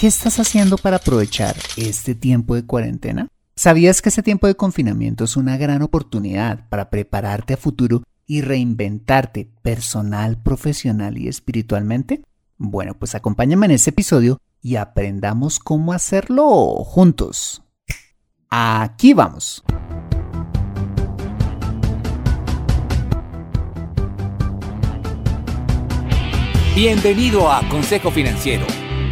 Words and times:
¿Qué 0.00 0.06
estás 0.06 0.38
haciendo 0.38 0.78
para 0.78 0.96
aprovechar 0.96 1.54
este 1.76 2.14
tiempo 2.14 2.54
de 2.54 2.64
cuarentena? 2.64 3.28
¿Sabías 3.54 4.00
que 4.00 4.08
este 4.08 4.22
tiempo 4.22 4.46
de 4.46 4.54
confinamiento 4.54 5.24
es 5.24 5.36
una 5.36 5.58
gran 5.58 5.82
oportunidad 5.82 6.66
para 6.70 6.88
prepararte 6.88 7.52
a 7.52 7.58
futuro 7.58 8.02
y 8.26 8.40
reinventarte 8.40 9.50
personal, 9.60 10.42
profesional 10.42 11.18
y 11.18 11.28
espiritualmente? 11.28 12.22
Bueno, 12.56 12.94
pues 12.94 13.14
acompáñame 13.14 13.66
en 13.66 13.72
este 13.72 13.90
episodio 13.90 14.38
y 14.62 14.76
aprendamos 14.76 15.58
cómo 15.58 15.92
hacerlo 15.92 16.48
juntos. 16.82 17.62
Aquí 18.48 19.12
vamos. 19.12 19.62
Bienvenido 26.74 27.52
a 27.52 27.60
Consejo 27.68 28.10
Financiero 28.10 28.64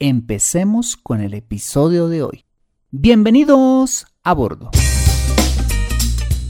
Empecemos 0.00 0.96
con 0.96 1.20
el 1.20 1.34
episodio 1.34 2.08
de 2.08 2.22
hoy. 2.22 2.44
Bienvenidos 2.92 4.06
a 4.22 4.32
bordo. 4.32 4.70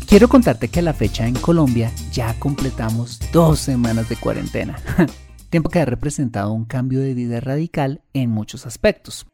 Quiero 0.06 0.28
contarte 0.28 0.69
que 0.69 0.81
a 0.81 0.82
la 0.82 0.92
fecha 0.92 1.26
en 1.26 1.34
Colombia 1.34 1.91
ya 2.12 2.38
completamos 2.38 3.19
dos 3.32 3.58
semanas 3.58 4.06
de 4.10 4.16
cuarentena, 4.16 4.76
tiempo 5.48 5.70
que 5.70 5.81
ha 5.81 5.87
representado 5.87 6.53
un 6.53 6.66
cambio 6.66 7.00
de 7.00 7.14
vida 7.14 7.41
radical 7.41 8.03
en 8.12 8.28
muchos 8.28 8.66
aspectos. 8.66 9.26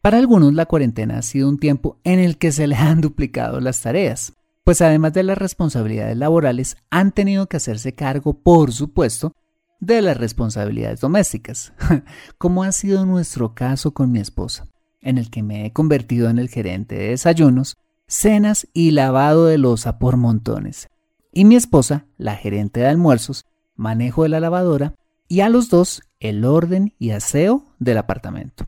Para 0.00 0.16
algunos 0.16 0.54
la 0.54 0.64
cuarentena 0.64 1.18
ha 1.18 1.22
sido 1.22 1.46
un 1.46 1.58
tiempo 1.58 2.00
en 2.04 2.20
el 2.20 2.38
que 2.38 2.52
se 2.52 2.66
les 2.66 2.78
han 2.78 3.02
duplicado 3.02 3.60
las 3.60 3.82
tareas, 3.82 4.32
pues 4.64 4.80
además 4.80 5.12
de 5.12 5.24
las 5.24 5.36
responsabilidades 5.36 6.16
laborales 6.16 6.78
han 6.88 7.12
tenido 7.12 7.48
que 7.48 7.58
hacerse 7.58 7.94
cargo, 7.94 8.32
por 8.32 8.72
supuesto, 8.72 9.34
de 9.80 10.02
las 10.02 10.16
responsabilidades 10.16 11.00
domésticas, 11.00 11.72
como 12.38 12.64
ha 12.64 12.72
sido 12.72 13.06
nuestro 13.06 13.54
caso 13.54 13.92
con 13.92 14.10
mi 14.10 14.20
esposa, 14.20 14.66
en 15.00 15.18
el 15.18 15.30
que 15.30 15.42
me 15.42 15.66
he 15.66 15.72
convertido 15.72 16.28
en 16.28 16.38
el 16.38 16.48
gerente 16.48 16.96
de 16.96 17.08
desayunos, 17.10 17.76
cenas 18.06 18.66
y 18.72 18.90
lavado 18.90 19.46
de 19.46 19.58
losa 19.58 19.98
por 19.98 20.16
montones, 20.16 20.88
y 21.32 21.44
mi 21.44 21.56
esposa, 21.56 22.06
la 22.16 22.34
gerente 22.34 22.80
de 22.80 22.86
almuerzos, 22.86 23.44
manejo 23.76 24.24
de 24.24 24.30
la 24.30 24.40
lavadora 24.40 24.94
y 25.28 25.40
a 25.40 25.48
los 25.48 25.68
dos 25.68 26.02
el 26.20 26.44
orden 26.44 26.94
y 26.98 27.10
aseo 27.10 27.64
del 27.78 27.98
apartamento. 27.98 28.66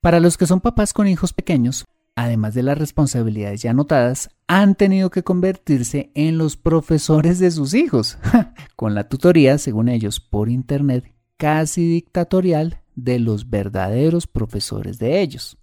Para 0.00 0.20
los 0.20 0.38
que 0.38 0.46
son 0.46 0.60
papás 0.60 0.92
con 0.92 1.08
hijos 1.08 1.32
pequeños, 1.32 1.84
además 2.16 2.54
de 2.54 2.64
las 2.64 2.76
responsabilidades 2.78 3.62
ya 3.62 3.70
anotadas, 3.70 4.30
han 4.48 4.74
tenido 4.74 5.10
que 5.10 5.22
convertirse 5.22 6.10
en 6.14 6.38
los 6.38 6.56
profesores 6.56 7.38
de 7.38 7.50
sus 7.50 7.74
hijos, 7.74 8.18
con 8.76 8.94
la 8.94 9.08
tutoría, 9.08 9.58
según 9.58 9.88
ellos, 9.88 10.18
por 10.18 10.48
Internet, 10.48 11.12
casi 11.36 11.86
dictatorial 11.86 12.80
de 12.96 13.18
los 13.18 13.50
verdaderos 13.50 14.26
profesores 14.26 14.98
de 14.98 15.20
ellos. 15.20 15.58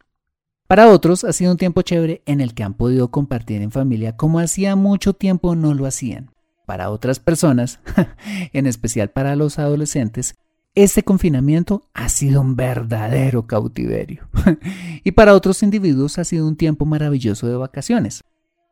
Para 0.67 0.89
otros 0.89 1.23
ha 1.23 1.33
sido 1.33 1.51
un 1.51 1.57
tiempo 1.57 1.81
chévere 1.81 2.21
en 2.25 2.39
el 2.39 2.53
que 2.53 2.63
han 2.63 2.75
podido 2.75 3.11
compartir 3.11 3.61
en 3.61 3.71
familia 3.71 4.15
como 4.15 4.39
hacía 4.39 4.75
mucho 4.75 5.13
tiempo 5.13 5.55
no 5.55 5.73
lo 5.73 5.85
hacían. 5.85 6.31
Para 6.65 6.89
otras 6.89 7.19
personas, 7.19 7.79
en 8.53 8.67
especial 8.67 9.09
para 9.09 9.35
los 9.35 9.59
adolescentes, 9.59 10.35
este 10.75 11.03
confinamiento 11.03 11.87
ha 11.93 12.09
sido 12.09 12.41
un 12.41 12.55
verdadero 12.55 13.45
cautiverio. 13.45 14.27
y 15.03 15.11
para 15.11 15.35
otros 15.35 15.61
individuos 15.63 16.17
ha 16.17 16.23
sido 16.23 16.47
un 16.47 16.55
tiempo 16.55 16.85
maravilloso 16.85 17.47
de 17.47 17.55
vacaciones, 17.55 18.23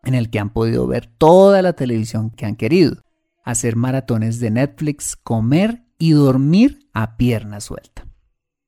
en 0.03 0.16
el 0.16 0.29
que 0.29 0.39
han 0.39 0.51
podido 0.51 0.88
ver 0.88 1.07
toda 1.17 1.62
la 1.62 1.73
televisión 1.73 2.31
que 2.31 2.45
han 2.45 2.56
querido, 2.56 3.03
hacer 3.44 3.75
maratones 3.75 4.39
de 4.39 4.51
Netflix, 4.51 5.16
comer 5.16 5.84
y 6.00 6.12
dormir 6.12 6.88
a 6.94 7.17
pierna 7.17 7.62
suelta. 7.62 8.07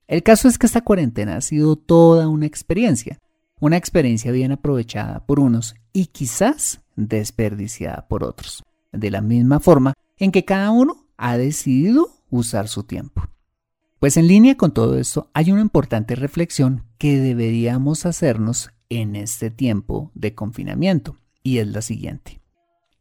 El 0.08 0.22
caso 0.22 0.48
es 0.48 0.60
que 0.60 0.68
esta 0.68 0.82
cuarentena 0.82 1.38
ha 1.38 1.42
sido 1.42 1.76
toda 1.76 2.28
una 2.28 2.46
experiencia, 2.46 3.20
una 3.60 3.78
experiencia 3.78 4.32
bien 4.32 4.52
aprovechada 4.52 5.26
por 5.26 5.40
unos 5.40 5.76
y 5.92 6.08
quizás 6.08 6.82
desperdiciada 6.96 8.08
por 8.08 8.24
otros, 8.24 8.64
de 8.92 9.10
la 9.10 9.22
misma 9.22 9.60
forma 9.60 9.94
en 10.18 10.32
que 10.32 10.46
cada 10.46 10.70
uno 10.70 11.08
ha 11.18 11.38
decidido 11.38 12.13
usar 12.38 12.68
su 12.68 12.84
tiempo. 12.84 13.24
Pues 14.00 14.18
en 14.18 14.28
línea 14.28 14.58
con 14.58 14.74
todo 14.74 14.98
esto 14.98 15.30
hay 15.34 15.52
una 15.52 15.62
importante 15.62 16.16
reflexión 16.16 16.84
que 16.98 17.20
deberíamos 17.20 18.06
hacernos 18.06 18.72
en 18.90 19.16
este 19.16 19.50
tiempo 19.50 20.12
de 20.14 20.36
confinamiento 20.36 21.18
y 21.42 21.60
es 21.60 21.68
la 21.68 21.82
siguiente. 21.82 22.42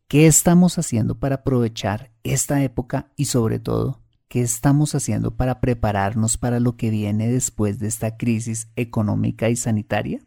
¿Qué 0.06 0.26
estamos 0.26 0.78
haciendo 0.78 1.19
para 1.19 1.37
aprovechar 1.37 2.12
esta 2.23 2.62
época 2.62 3.11
y 3.17 3.25
sobre 3.25 3.58
todo, 3.58 4.02
qué 4.29 4.43
estamos 4.43 4.94
haciendo 4.94 5.37
para 5.37 5.61
prepararnos 5.61 6.37
para 6.37 6.61
lo 6.61 6.76
que 6.76 6.90
viene 6.90 7.29
después 7.29 7.79
de 7.79 7.88
esta 7.88 8.17
crisis 8.17 8.69
económica 8.76 9.49
y 9.49 9.56
sanitaria? 9.56 10.20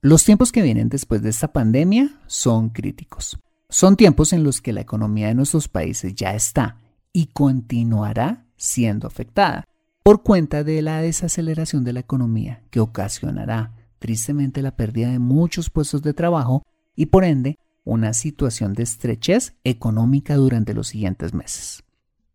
Los 0.00 0.24
tiempos 0.24 0.52
que 0.52 0.62
vienen 0.62 0.88
después 0.88 1.22
de 1.22 1.30
esta 1.30 1.52
pandemia 1.52 2.20
son 2.26 2.70
críticos. 2.70 3.38
Son 3.68 3.96
tiempos 3.96 4.32
en 4.32 4.44
los 4.44 4.60
que 4.60 4.72
la 4.72 4.82
economía 4.82 5.28
de 5.28 5.34
nuestros 5.34 5.66
países 5.66 6.14
ya 6.14 6.34
está 6.34 6.78
y 7.14 7.26
continuará 7.26 8.44
siendo 8.56 9.06
afectada 9.06 9.64
por 10.02 10.22
cuenta 10.22 10.64
de 10.64 10.82
la 10.82 11.00
desaceleración 11.00 11.84
de 11.84 11.94
la 11.94 12.00
economía 12.00 12.62
que 12.70 12.80
ocasionará 12.80 13.72
tristemente 13.98 14.60
la 14.60 14.76
pérdida 14.76 15.10
de 15.10 15.18
muchos 15.18 15.70
puestos 15.70 16.02
de 16.02 16.12
trabajo 16.12 16.62
y 16.94 17.06
por 17.06 17.24
ende 17.24 17.58
una 17.84 18.12
situación 18.12 18.74
de 18.74 18.82
estrechez 18.82 19.54
económica 19.64 20.36
durante 20.36 20.74
los 20.74 20.88
siguientes 20.88 21.32
meses. 21.32 21.84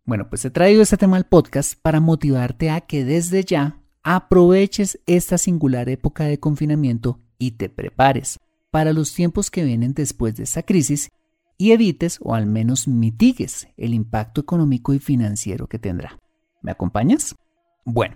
Bueno, 0.06 0.30
pues 0.30 0.46
he 0.46 0.50
traído 0.50 0.82
este 0.82 0.98
tema 0.98 1.18
al 1.18 1.28
podcast 1.28 1.74
para 1.80 2.00
motivarte 2.00 2.72
a 2.72 2.82
que 2.82 3.06
desde 3.06 3.44
ya 3.44 3.80
aproveches 4.02 5.00
esta 5.06 5.38
singular 5.38 5.90
época 5.90 6.24
de 6.24 6.40
confinamiento 6.40 7.20
y 7.38 7.52
te 7.52 7.70
prepares 7.70 8.40
para 8.72 8.94
los 8.94 9.14
tiempos 9.14 9.52
que 9.52 9.64
vienen 9.64 9.94
después 9.94 10.36
de 10.36 10.44
esta 10.44 10.64
crisis 10.64 11.10
y 11.60 11.74
evites 11.74 12.18
o 12.24 12.34
al 12.34 12.48
menos 12.48 12.88
mitigues 12.88 13.68
el 13.78 13.94
impacto 13.94 14.42
económico 14.42 14.94
y 14.96 15.00
financiero 15.00 15.68
que 15.68 15.78
tendrá. 15.78 16.18
¿Me 16.64 16.72
acompañas? 16.72 17.36
Bueno, 17.86 18.16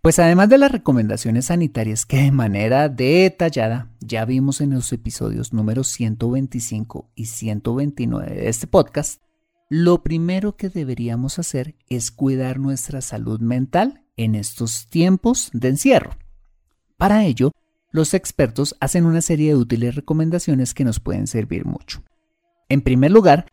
pues 0.00 0.18
además 0.18 0.48
de 0.48 0.58
las 0.58 0.70
recomendaciones 0.70 1.46
sanitarias 1.46 2.06
que 2.06 2.18
de 2.18 2.30
manera 2.30 2.88
detallada 2.88 3.90
ya 4.00 4.24
vimos 4.24 4.60
en 4.60 4.70
los 4.70 4.92
episodios 4.92 5.52
números 5.52 5.88
125 5.88 7.10
y 7.16 7.26
129 7.26 8.34
de 8.34 8.48
este 8.48 8.68
podcast, 8.68 9.20
lo 9.68 10.04
primero 10.04 10.56
que 10.56 10.68
deberíamos 10.68 11.38
hacer 11.40 11.74
es 11.88 12.12
cuidar 12.12 12.60
nuestra 12.60 13.00
salud 13.00 13.40
mental 13.40 14.04
en 14.16 14.36
estos 14.36 14.88
tiempos 14.88 15.50
de 15.52 15.68
encierro. 15.68 16.12
Para 16.96 17.24
ello, 17.24 17.50
los 17.90 18.14
expertos 18.14 18.76
hacen 18.78 19.04
una 19.04 19.20
serie 19.20 19.48
de 19.48 19.56
útiles 19.56 19.96
recomendaciones 19.96 20.74
que 20.74 20.84
nos 20.84 21.00
pueden 21.00 21.26
servir 21.26 21.64
mucho. 21.64 22.04
En 22.74 22.82
primer 22.82 23.12
lugar, 23.12 23.46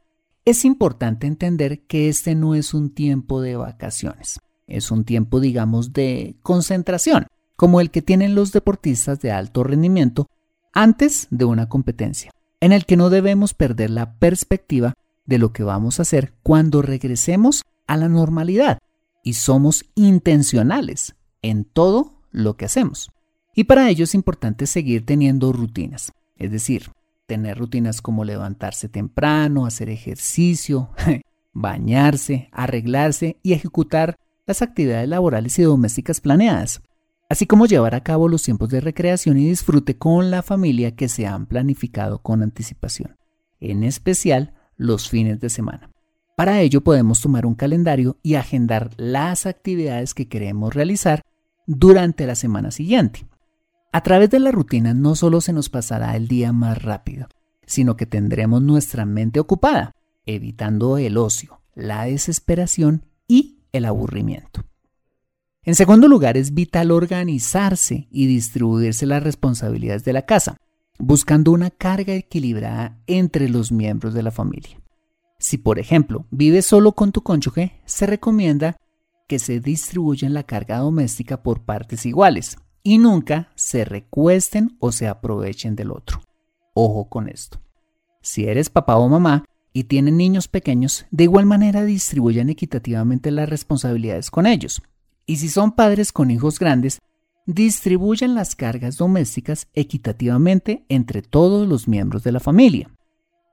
es 0.46 0.66
importante 0.66 1.28
entender 1.28 1.86
que 1.86 2.10
este 2.10 2.34
no 2.34 2.56
es 2.56 2.74
un 2.74 2.90
tiempo 2.90 3.40
de 3.40 3.56
vacaciones, 3.56 4.40
es 4.66 4.90
un 4.90 5.06
tiempo, 5.06 5.40
digamos, 5.40 5.94
de 5.94 6.38
concentración, 6.42 7.28
como 7.56 7.82
el 7.82 7.92
que 7.92 8.02
tienen 8.02 8.34
los 8.34 8.52
deportistas 8.52 9.22
de 9.22 9.32
alto 9.32 9.64
rendimiento 9.64 10.28
antes 10.74 11.28
de 11.30 11.46
una 11.46 11.70
competencia, 11.70 12.32
en 12.62 12.72
el 12.72 12.88
que 12.88 12.98
no 12.98 13.12
debemos 13.12 13.54
perder 13.54 13.92
la 13.92 14.16
perspectiva 14.16 14.96
de 15.28 15.38
lo 15.38 15.54
que 15.54 15.62
vamos 15.62 16.00
a 16.00 16.02
hacer 16.02 16.34
cuando 16.42 16.82
regresemos 16.82 17.62
a 17.86 17.98
la 17.98 18.10
normalidad 18.10 18.80
y 19.24 19.34
somos 19.34 19.86
intencionales 19.94 21.14
en 21.44 21.64
todo 21.64 22.24
lo 22.32 22.58
que 22.58 22.66
hacemos. 22.66 23.12
Y 23.54 23.66
para 23.66 23.88
ello 23.88 24.06
es 24.06 24.16
importante 24.16 24.66
seguir 24.66 25.06
teniendo 25.06 25.54
rutinas, 25.54 26.12
es 26.38 26.52
decir, 26.52 26.90
tener 27.32 27.58
rutinas 27.58 28.02
como 28.02 28.26
levantarse 28.26 28.90
temprano, 28.90 29.66
hacer 29.66 29.90
ejercicio, 29.90 30.90
bañarse, 31.54 32.50
arreglarse 32.52 33.38
y 33.42 33.54
ejecutar 33.54 34.18
las 34.46 34.62
actividades 34.62 35.08
laborales 35.08 35.58
y 35.58 35.64
domésticas 35.64 36.20
planeadas, 36.20 36.82
así 37.30 37.46
como 37.46 37.68
llevar 37.68 37.96
a 37.96 38.04
cabo 38.04 38.28
los 38.28 38.44
tiempos 38.44 38.68
de 38.68 38.82
recreación 38.82 39.38
y 39.38 39.48
disfrute 39.48 39.98
con 39.98 40.30
la 40.30 40.44
familia 40.44 40.94
que 40.94 41.08
se 41.08 41.26
han 41.26 41.46
planificado 41.46 42.22
con 42.22 42.44
anticipación, 42.44 43.16
en 43.62 43.86
especial 43.86 44.54
los 44.76 45.10
fines 45.10 45.40
de 45.40 45.50
semana. 45.50 45.90
Para 46.36 46.60
ello 46.60 46.82
podemos 46.82 47.22
tomar 47.22 47.46
un 47.46 47.56
calendario 47.56 48.18
y 48.22 48.36
agendar 48.36 48.90
las 48.98 49.46
actividades 49.46 50.14
que 50.14 50.28
queremos 50.28 50.74
realizar 50.74 51.22
durante 51.66 52.26
la 52.26 52.36
semana 52.36 52.72
siguiente. 52.72 53.26
A 53.94 54.02
través 54.04 54.30
de 54.30 54.40
la 54.40 54.52
rutina 54.52 54.94
no 54.94 55.16
solo 55.16 55.42
se 55.42 55.52
nos 55.52 55.70
pasará 55.70 56.16
el 56.16 56.30
día 56.30 56.54
más 56.54 56.82
rápido, 56.82 57.28
sino 57.66 57.98
que 57.98 58.06
tendremos 58.06 58.62
nuestra 58.62 59.06
mente 59.06 59.40
ocupada, 59.40 59.94
evitando 60.26 60.98
el 60.98 61.18
ocio, 61.18 61.62
la 61.76 62.06
desesperación 62.06 63.06
y 63.28 63.60
el 63.74 63.84
aburrimiento. 63.86 64.64
En 65.64 65.76
segundo 65.76 66.08
lugar, 66.08 66.38
es 66.38 66.54
vital 66.54 66.92
organizarse 66.92 68.08
y 68.10 68.28
distribuirse 68.28 69.06
las 69.06 69.22
responsabilidades 69.22 70.06
de 70.06 70.14
la 70.14 70.26
casa, 70.26 70.58
buscando 70.98 71.52
una 71.52 71.70
carga 71.70 72.14
equilibrada 72.14 72.98
entre 73.08 73.50
los 73.50 73.72
miembros 73.72 74.14
de 74.14 74.24
la 74.24 74.32
familia. 74.32 74.80
Si, 75.38 75.58
por 75.58 75.80
ejemplo, 75.80 76.26
vives 76.32 76.66
solo 76.66 76.94
con 76.94 77.12
tu 77.12 77.24
cónyuge, 77.24 77.82
se 77.86 78.06
recomienda 78.06 78.78
que 79.28 79.38
se 79.38 79.60
distribuyan 79.60 80.34
la 80.34 80.44
carga 80.44 80.78
doméstica 80.78 81.44
por 81.44 81.64
partes 81.64 82.06
iguales, 82.06 82.58
y 82.84 82.98
nunca 82.98 83.50
se 83.56 83.86
recuesten 83.86 84.76
o 84.80 84.92
se 84.92 85.08
aprovechen 85.08 85.76
del 85.76 85.92
otro. 85.92 86.22
Ojo 86.74 87.10
con 87.10 87.28
esto. 87.28 87.62
Si 88.22 88.46
eres 88.46 88.70
papá 88.70 88.96
o 88.98 89.08
mamá 89.10 89.46
y 89.74 89.86
tienen 89.86 90.18
niños 90.18 90.48
pequeños, 90.48 91.06
de 91.12 91.26
igual 91.26 91.46
manera 91.46 91.84
distribuyan 91.84 92.50
equitativamente 92.50 93.32
las 93.32 93.50
responsabilidades 93.50 94.32
con 94.32 94.46
ellos. 94.46 94.82
Y 95.26 95.38
si 95.38 95.50
son 95.50 95.74
padres 95.74 96.12
con 96.12 96.32
hijos 96.32 96.60
grandes, 96.60 97.00
distribuyan 97.46 98.36
las 98.36 98.56
cargas 98.56 98.98
domésticas 98.98 99.68
equitativamente 99.74 100.86
entre 100.90 101.22
todos 101.22 101.68
los 101.68 101.88
miembros 101.88 102.24
de 102.24 102.32
la 102.32 102.40
familia. 102.40 102.90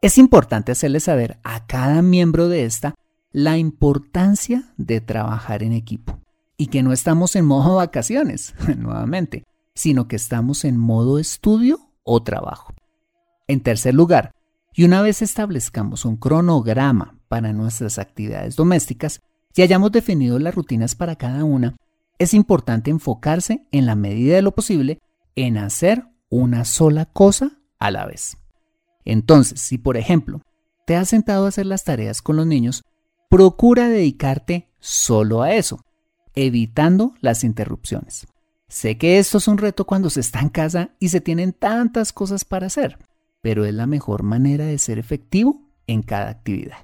Es 0.01 0.19
importante 0.19 0.73
hacerle 0.73 1.01
saber 1.01 1.39
a 1.43 1.67
cada 1.67 2.03
miembro 2.03 2.49
de 2.49 2.65
esta 2.65 2.95
la 3.33 3.59
importancia 3.59 4.73
de 4.77 5.01
trabajar 5.01 5.63
en 5.63 5.73
equipo 5.73 6.21
y 6.59 6.67
que 6.67 6.83
no 6.83 6.93
estamos 6.93 7.37
en 7.37 7.47
modo 7.47 7.77
vacaciones, 7.77 8.55
nuevamente, 8.77 9.47
sino 9.75 10.09
que 10.09 10.17
estamos 10.17 10.65
en 10.65 10.77
modo 10.77 11.19
estudio 11.19 11.93
o 12.03 12.23
trabajo. 12.23 12.75
En 13.47 13.63
tercer 13.63 13.95
lugar, 13.95 14.33
y 14.75 14.85
una 14.85 15.01
vez 15.01 15.23
establezcamos 15.23 16.05
un 16.05 16.17
cronograma 16.17 17.19
para 17.29 17.53
nuestras 17.53 17.99
actividades 17.99 18.57
domésticas 18.57 19.21
y 19.55 19.63
hayamos 19.63 19.93
definido 19.93 20.39
las 20.39 20.55
rutinas 20.55 20.95
para 20.95 21.17
cada 21.17 21.45
una, 21.45 21.77
es 22.19 22.35
importante 22.35 22.91
enfocarse 22.91 23.67
en 23.71 23.87
la 23.87 23.95
medida 23.95 24.35
de 24.35 24.43
lo 24.43 24.53
posible 24.53 24.99
en 25.37 25.57
hacer 25.57 26.05
una 26.29 26.65
sola 26.65 27.07
cosa 27.07 27.59
a 27.79 27.91
la 27.93 28.05
vez. 28.05 28.37
Entonces, 29.05 29.61
si 29.61 29.79
por 29.79 29.97
ejemplo 29.97 30.43
te 30.87 30.97
has 30.97 31.09
sentado 31.09 31.47
a 31.47 31.49
hacer 31.49 31.67
las 31.67 31.85
tareas 31.85 32.21
con 32.21 32.37
los 32.37 32.47
niños, 32.47 32.83
procura 33.31 33.89
dedicarte 33.89 34.69
solo 34.81 35.43
a 35.43 35.55
eso 35.55 35.81
evitando 36.47 37.15
las 37.21 37.43
interrupciones. 37.43 38.27
Sé 38.69 38.97
que 38.97 39.19
esto 39.19 39.39
es 39.39 39.49
un 39.49 39.59
reto 39.59 39.87
cuando 39.87 40.09
se 40.09 40.21
está 40.21 40.41
en 40.41 40.51
casa 40.51 40.91
y 41.01 41.09
se 41.09 41.21
tienen 41.21 41.53
tantas 41.53 42.13
cosas 42.13 42.45
para 42.45 42.67
hacer, 42.67 42.99
pero 43.41 43.65
es 43.65 43.75
la 43.75 43.87
mejor 43.87 44.23
manera 44.23 44.67
de 44.67 44.79
ser 44.79 44.99
efectivo 44.99 45.61
en 45.87 46.03
cada 46.03 46.29
actividad. 46.29 46.79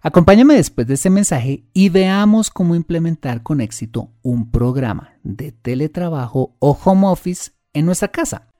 Acompáñame 0.00 0.54
después 0.54 0.86
de 0.86 0.94
este 0.94 1.10
mensaje 1.10 1.64
y 1.72 1.88
veamos 1.88 2.50
cómo 2.50 2.74
implementar 2.74 3.42
con 3.42 3.60
éxito 3.60 4.12
un 4.22 4.50
programa 4.50 5.14
de 5.22 5.52
teletrabajo 5.52 6.56
o 6.58 6.78
home 6.84 7.06
office 7.06 7.52
en 7.72 7.86
nuestra 7.86 8.08
casa 8.08 8.52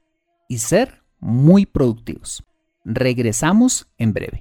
y 0.49 0.59
ser 0.59 1.03
muy 1.21 1.67
productivos. 1.67 2.43
Regresamos 2.85 3.89
en 3.99 4.13
breve. 4.13 4.41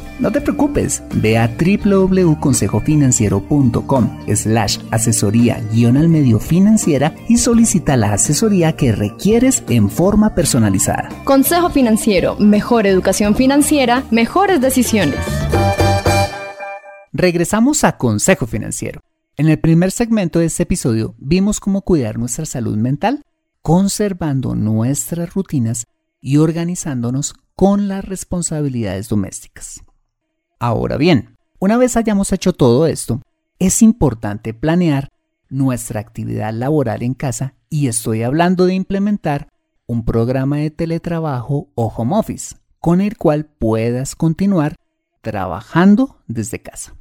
no 0.21 0.31
te 0.31 0.39
preocupes, 0.39 1.03
ve 1.15 1.37
a 1.37 1.47
www.consejofinanciero.com 1.47 4.19
slash 4.35 4.77
asesoría 4.91 5.61
guion 5.73 5.97
al 5.97 6.07
medio 6.09 6.39
financiera 6.39 7.15
y 7.27 7.37
solicita 7.37 7.97
la 7.97 8.13
asesoría 8.13 8.77
que 8.77 8.91
requieres 8.91 9.63
en 9.67 9.89
forma 9.89 10.35
personalizada. 10.35 11.09
Consejo 11.23 11.71
Financiero, 11.71 12.35
mejor 12.37 12.85
educación 12.85 13.33
financiera, 13.35 14.03
mejores 14.11 14.61
decisiones. 14.61 15.17
Regresamos 17.11 17.83
a 17.83 17.97
Consejo 17.97 18.45
Financiero. 18.47 19.01
En 19.37 19.49
el 19.49 19.59
primer 19.59 19.91
segmento 19.91 20.39
de 20.39 20.45
este 20.45 20.63
episodio 20.63 21.15
vimos 21.17 21.59
cómo 21.59 21.81
cuidar 21.81 22.17
nuestra 22.19 22.45
salud 22.45 22.77
mental, 22.77 23.23
conservando 23.61 24.55
nuestras 24.55 25.33
rutinas 25.33 25.87
y 26.21 26.37
organizándonos 26.37 27.33
con 27.55 27.87
las 27.87 28.05
responsabilidades 28.05 29.09
domésticas. 29.09 29.81
Ahora 30.61 30.97
bien, 30.97 31.39
una 31.57 31.75
vez 31.75 31.97
hayamos 31.97 32.31
hecho 32.31 32.53
todo 32.53 32.85
esto, 32.85 33.19
es 33.57 33.81
importante 33.81 34.53
planear 34.53 35.09
nuestra 35.49 35.99
actividad 35.99 36.53
laboral 36.53 37.01
en 37.01 37.15
casa 37.15 37.55
y 37.67 37.87
estoy 37.87 38.21
hablando 38.21 38.67
de 38.67 38.75
implementar 38.75 39.47
un 39.87 40.05
programa 40.05 40.57
de 40.57 40.69
teletrabajo 40.69 41.71
o 41.73 41.87
home 41.87 42.15
office 42.15 42.57
con 42.79 43.01
el 43.01 43.17
cual 43.17 43.47
puedas 43.47 44.15
continuar 44.15 44.75
trabajando 45.21 46.21
desde 46.27 46.61
casa. 46.61 46.93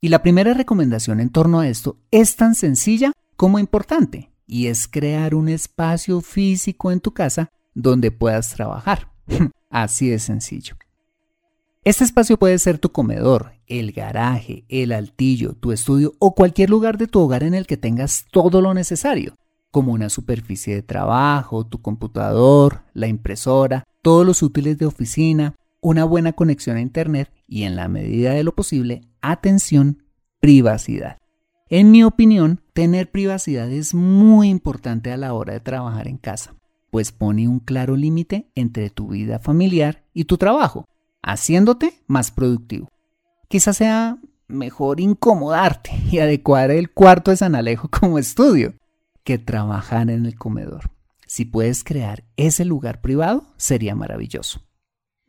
Y 0.00 0.08
la 0.08 0.22
primera 0.22 0.54
recomendación 0.54 1.20
en 1.20 1.28
torno 1.28 1.60
a 1.60 1.68
esto 1.68 1.98
es 2.10 2.36
tan 2.36 2.54
sencilla 2.54 3.12
como 3.36 3.58
importante 3.58 4.32
y 4.46 4.68
es 4.68 4.88
crear 4.88 5.34
un 5.34 5.50
espacio 5.50 6.22
físico 6.22 6.90
en 6.90 7.00
tu 7.00 7.12
casa 7.12 7.50
donde 7.74 8.10
puedas 8.10 8.54
trabajar. 8.54 9.12
Así 9.68 10.08
de 10.08 10.18
sencillo. 10.18 10.74
Este 11.84 12.04
espacio 12.04 12.38
puede 12.38 12.60
ser 12.60 12.78
tu 12.78 12.92
comedor, 12.92 13.54
el 13.66 13.90
garaje, 13.90 14.64
el 14.68 14.92
altillo, 14.92 15.54
tu 15.54 15.72
estudio 15.72 16.14
o 16.20 16.32
cualquier 16.32 16.70
lugar 16.70 16.96
de 16.96 17.08
tu 17.08 17.18
hogar 17.18 17.42
en 17.42 17.54
el 17.54 17.66
que 17.66 17.76
tengas 17.76 18.26
todo 18.30 18.60
lo 18.60 18.72
necesario, 18.72 19.34
como 19.72 19.92
una 19.92 20.08
superficie 20.08 20.76
de 20.76 20.82
trabajo, 20.82 21.66
tu 21.66 21.82
computador, 21.82 22.84
la 22.94 23.08
impresora, 23.08 23.82
todos 24.00 24.24
los 24.24 24.44
útiles 24.44 24.78
de 24.78 24.86
oficina, 24.86 25.56
una 25.80 26.04
buena 26.04 26.34
conexión 26.34 26.76
a 26.76 26.80
Internet 26.80 27.32
y 27.48 27.64
en 27.64 27.74
la 27.74 27.88
medida 27.88 28.30
de 28.30 28.44
lo 28.44 28.54
posible, 28.54 29.02
atención, 29.20 30.04
privacidad. 30.38 31.18
En 31.68 31.90
mi 31.90 32.04
opinión, 32.04 32.60
tener 32.74 33.10
privacidad 33.10 33.68
es 33.72 33.92
muy 33.92 34.50
importante 34.50 35.10
a 35.10 35.16
la 35.16 35.34
hora 35.34 35.54
de 35.54 35.60
trabajar 35.60 36.06
en 36.06 36.18
casa, 36.18 36.54
pues 36.92 37.10
pone 37.10 37.48
un 37.48 37.58
claro 37.58 37.96
límite 37.96 38.52
entre 38.54 38.88
tu 38.88 39.08
vida 39.08 39.40
familiar 39.40 40.04
y 40.14 40.26
tu 40.26 40.36
trabajo, 40.36 40.86
haciéndote 41.22 42.02
más 42.06 42.30
productivo. 42.30 42.88
Quizás 43.48 43.76
sea 43.76 44.18
mejor 44.48 45.00
incomodarte 45.00 45.90
y 46.10 46.18
adecuar 46.18 46.70
el 46.70 46.90
cuarto 46.90 47.30
de 47.30 47.36
San 47.36 47.54
Alejo 47.54 47.88
como 47.88 48.18
estudio 48.18 48.74
que 49.24 49.38
trabajar 49.38 50.10
en 50.10 50.26
el 50.26 50.36
comedor. 50.36 50.90
Si 51.26 51.44
puedes 51.44 51.84
crear 51.84 52.24
ese 52.36 52.64
lugar 52.64 53.00
privado, 53.00 53.44
sería 53.56 53.94
maravilloso. 53.94 54.62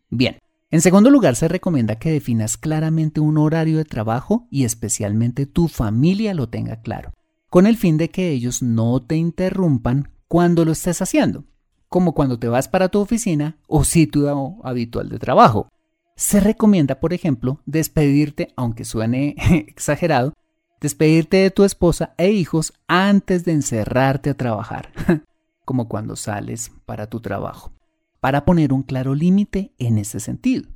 Bien, 0.10 0.38
en 0.70 0.82
segundo 0.82 1.10
lugar 1.10 1.36
se 1.36 1.48
recomienda 1.48 2.00
que 2.00 2.12
definas 2.12 2.58
claramente 2.58 3.20
un 3.20 3.38
horario 3.38 3.78
de 3.78 3.86
trabajo 3.86 4.48
y 4.50 4.66
especialmente 4.66 5.46
tu 5.46 5.68
familia 5.68 6.34
lo 6.34 6.50
tenga 6.50 6.82
claro, 6.82 7.14
con 7.50 7.68
el 7.68 7.78
fin 7.78 7.98
de 7.98 8.10
que 8.10 8.32
ellos 8.32 8.62
no 8.64 9.02
te 9.02 9.16
interrumpan 9.16 10.10
cuando 10.28 10.66
lo 10.66 10.72
estés 10.72 11.02
haciendo, 11.02 11.46
como 11.90 12.14
cuando 12.14 12.40
te 12.40 12.48
vas 12.48 12.68
para 12.68 12.90
tu 12.90 13.00
oficina 13.00 13.58
o 13.68 13.84
sitio 13.84 14.66
habitual 14.66 15.10
de 15.10 15.20
trabajo. 15.20 15.70
Se 16.15 16.39
recomienda, 16.39 17.00
por 17.00 17.13
ejemplo, 17.13 17.62
despedirte, 17.65 18.53
aunque 18.55 18.86
suene 18.86 19.36
exagerado, 19.67 20.34
despedirte 20.79 21.38
de 21.38 21.51
tu 21.51 21.63
esposa 21.63 22.13
e 22.17 22.32
hijos 22.32 22.74
antes 22.88 23.46
de 23.46 23.53
encerrarte 23.53 24.29
a 24.29 24.34
trabajar. 24.36 24.89
como 25.65 25.88
cuando 25.88 26.15
sales 26.15 26.72
para 26.86 27.08
tu 27.08 27.20
trabajo, 27.20 27.74
para 28.20 28.46
poner 28.46 28.74
un 28.74 28.84
claro 28.84 29.15
límite 29.15 29.74
en 29.77 29.98
ese 29.98 30.20
sentido. 30.20 30.70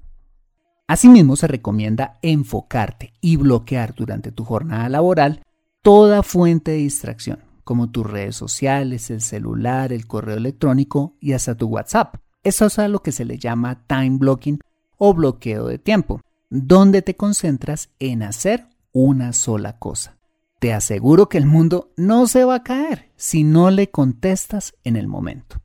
Asimismo, 0.88 1.36
se 1.36 1.48
recomienda 1.48 2.17
enfocarte 2.22 3.13
y 3.20 3.36
bloquear 3.36 3.94
durante 3.94 4.32
tu 4.32 4.46
jornada 4.46 4.88
laboral 4.88 5.44
toda 5.82 6.24
fuente 6.24 6.72
de 6.72 6.77
distracción, 6.77 7.39
como 7.65 7.91
tus 7.91 8.10
redes 8.10 8.38
sociales, 8.38 9.10
el 9.10 9.22
celular, 9.22 9.91
el 9.91 10.08
correo 10.08 10.38
electrónico 10.38 11.17
y 11.20 11.34
hasta 11.34 11.56
tu 11.56 11.67
WhatsApp. 11.67 12.15
Eso 12.44 12.67
es 12.67 12.79
a 12.79 12.88
lo 12.88 13.00
que 13.00 13.12
se 13.12 13.25
le 13.25 13.38
llama 13.38 13.84
time 13.88 14.17
blocking 14.17 14.60
o 14.98 15.13
bloqueo 15.13 15.68
de 15.68 15.77
tiempo, 15.77 16.22
donde 16.50 17.01
te 17.01 17.16
concentras 17.16 17.89
en 18.00 18.24
hacer 18.24 18.68
una 18.92 19.34
sola 19.34 19.77
cosa. 19.77 20.18
Te 20.60 20.74
aseguro 20.74 21.30
que 21.30 21.38
el 21.38 21.46
mundo 21.46 21.92
no 21.98 22.25
se 22.27 22.44
va 22.44 22.56
a 22.56 22.63
caer 22.63 23.12
si 23.16 23.44
no 23.44 23.70
le 23.70 23.92
contestas 23.92 24.74
en 24.84 24.96
el 24.96 25.08
momento. 25.08 25.62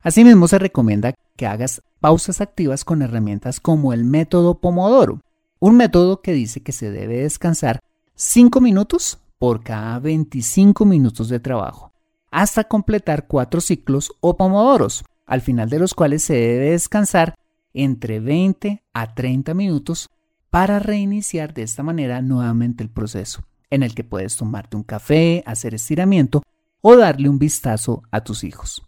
Asimismo, 0.00 0.46
se 0.46 0.58
recomienda 0.58 1.14
que 1.36 1.46
hagas 1.46 1.82
pausas 2.00 2.40
activas 2.40 2.84
con 2.84 3.02
herramientas 3.02 3.60
como 3.60 3.92
el 3.92 4.04
método 4.04 4.60
Pomodoro, 4.60 5.20
un 5.58 5.76
método 5.76 6.20
que 6.20 6.32
dice 6.32 6.62
que 6.62 6.72
se 6.72 6.90
debe 6.90 7.22
descansar 7.22 7.80
5 8.14 8.60
minutos 8.60 9.18
por 9.38 9.62
cada 9.62 9.98
25 9.98 10.84
minutos 10.84 11.28
de 11.28 11.40
trabajo, 11.40 11.92
hasta 12.30 12.64
completar 12.64 13.26
4 13.26 13.60
ciclos 13.60 14.12
o 14.20 14.36
pomodoros, 14.36 15.04
al 15.26 15.40
final 15.40 15.68
de 15.70 15.78
los 15.78 15.94
cuales 15.94 16.22
se 16.22 16.34
debe 16.34 16.70
descansar 16.70 17.34
entre 17.76 18.20
20 18.20 18.82
a 18.92 19.14
30 19.14 19.54
minutos 19.54 20.08
para 20.50 20.78
reiniciar 20.78 21.54
de 21.54 21.62
esta 21.62 21.82
manera 21.82 22.22
nuevamente 22.22 22.82
el 22.82 22.90
proceso 22.90 23.44
en 23.70 23.82
el 23.82 23.94
que 23.94 24.04
puedes 24.04 24.36
tomarte 24.36 24.76
un 24.76 24.82
café, 24.82 25.42
hacer 25.46 25.74
estiramiento 25.74 26.42
o 26.80 26.96
darle 26.96 27.28
un 27.28 27.38
vistazo 27.38 28.02
a 28.10 28.22
tus 28.22 28.44
hijos. 28.44 28.82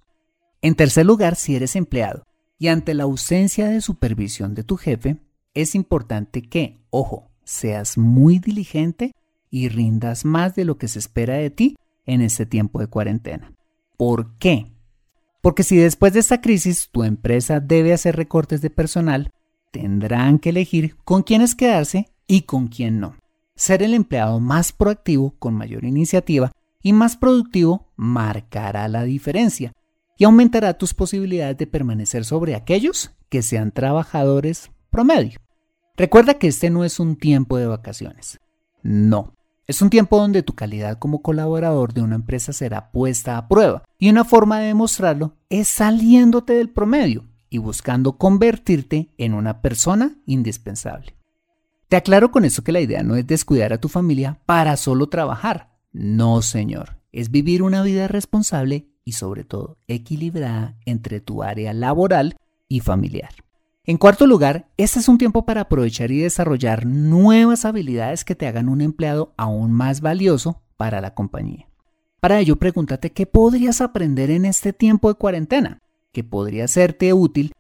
En 0.63 0.75
tercer 0.75 1.07
lugar, 1.07 1.37
si 1.37 1.57
eres 1.57 1.77
empleado 1.77 2.25
y 2.59 2.69
ante 2.69 2.95
la 2.95 3.05
ausencia 3.05 3.69
de 3.69 3.81
supervisión 3.81 4.55
de 4.55 4.65
tu 4.65 4.77
jefe, 4.77 5.19
es 5.55 5.75
importante 5.75 6.43
que, 6.43 6.79
ojo, 6.91 7.31
seas 7.45 7.99
muy 7.99 8.39
diligente 8.39 9.13
y 9.51 9.69
rindas 9.69 10.25
más 10.25 10.55
de 10.55 10.65
lo 10.65 10.79
que 10.79 10.89
se 10.89 10.99
espera 10.99 11.35
de 11.35 11.51
ti 11.51 11.77
en 12.07 12.21
este 12.23 12.47
tiempo 12.47 12.81
de 12.81 12.87
cuarentena. 12.87 13.53
¿Por 13.97 14.37
qué? 14.39 14.73
Porque 15.49 15.63
si 15.63 15.79
después 15.79 16.13
de 16.13 16.21
esta 16.21 16.43
crisis 16.43 16.91
tu 16.93 17.05
empresa 17.05 17.59
debe 17.59 17.95
hacer 17.95 18.17
recortes 18.17 18.61
de 18.61 18.69
personal, 18.69 19.33
tendrán 19.73 20.39
que 20.39 20.51
elegir 20.51 20.97
con 21.07 21.23
quiénes 21.23 21.55
quedarse 21.55 22.13
y 22.27 22.43
con 22.43 22.69
quién 22.69 23.01
no. 23.01 23.17
Ser 23.57 23.83
el 23.83 23.95
empleado 23.95 24.41
más 24.41 24.73
proactivo, 24.73 25.35
con 25.39 25.55
mayor 25.55 25.87
iniciativa 25.87 26.53
y 26.83 26.93
más 26.93 27.17
productivo 27.17 27.87
marcará 27.97 28.89
la 28.89 29.05
diferencia 29.05 29.73
y 30.19 30.25
aumentará 30.25 30.75
tus 30.75 30.93
posibilidades 30.93 31.57
de 31.57 31.67
permanecer 31.67 32.27
sobre 32.27 32.55
aquellos 32.55 33.13
que 33.31 33.41
sean 33.41 33.73
trabajadores 33.73 34.71
promedio. 34.91 35.41
Recuerda 35.97 36.35
que 36.35 36.49
este 36.49 36.69
no 36.69 36.85
es 36.85 37.01
un 37.01 37.17
tiempo 37.17 37.57
de 37.57 37.69
vacaciones. 37.69 38.39
No. 38.83 39.33
Es 39.69 39.83
un 39.83 39.91
tiempo 39.91 40.17
donde 40.17 40.43
tu 40.43 40.55
calidad 40.55 40.99
como 40.99 41.21
colaborador 41.21 41.93
de 41.93 42.01
una 42.01 42.15
empresa 42.15 42.55
será 42.55 42.91
puesta 42.91 43.37
a 43.37 43.49
prueba 43.49 43.85
y 43.99 44.09
una 44.09 44.25
forma 44.25 44.61
de 44.61 44.69
demostrarlo 44.69 45.35
es 45.51 45.69
saliéndote 45.69 46.55
del 46.55 46.71
promedio 46.71 47.27
y 47.51 47.59
buscando 47.59 48.17
convertirte 48.17 49.13
en 49.19 49.35
una 49.35 49.61
persona 49.61 50.17
indispensable. 50.25 51.17
Te 51.89 51.97
aclaro 51.97 52.31
con 52.31 52.47
eso 52.47 52.65
que 52.65 52.73
la 52.73 52.81
idea 52.81 53.03
no 53.03 53.15
es 53.17 53.27
descuidar 53.27 53.75
a 53.75 53.79
tu 53.79 53.91
familia 53.91 54.41
para 54.47 54.75
solo 54.79 55.11
trabajar. 55.11 55.77
No, 55.93 56.41
señor. 56.41 57.03
Es 57.13 57.31
vivir 57.31 57.63
una 57.63 57.83
vida 57.83 58.09
responsable 58.09 58.89
y 59.05 59.13
sobre 59.13 59.45
todo 59.45 59.77
equilibrada 59.87 60.79
entre 60.87 61.21
tu 61.21 61.43
área 61.43 61.75
laboral 61.75 62.37
y 62.69 62.81
familiar. 62.81 63.33
En 63.89 63.97
cuarto 63.97 64.27
lugar, 64.27 64.69
este 64.77 64.99
es 64.99 65.09
un 65.09 65.17
tiempo 65.17 65.47
para 65.47 65.63
aprovechar 65.63 66.11
y 66.11 66.19
desarrollar 66.19 66.85
nuevas 66.85 67.65
habilidades 67.65 68.23
que 68.23 68.35
te 68.35 68.47
hagan 68.47 68.69
un 68.69 68.83
empleado 68.83 69.33
aún 69.39 69.73
más 69.73 70.03
valioso 70.03 70.61
para 70.77 71.01
la 71.01 71.15
compañía. 71.15 71.71
Para 72.21 72.39
ello, 72.39 72.57
pregúntate 72.57 73.13
qué 73.13 73.25
podrías 73.25 73.81
aprender 73.81 74.31
en 74.31 74.45
este 74.45 74.75
tiempo 74.75 75.09
de 75.09 75.15
cuarentena, 75.15 75.79
que 76.13 76.23
podría 76.23 76.69
serte 76.69 77.15
útil 77.15 77.55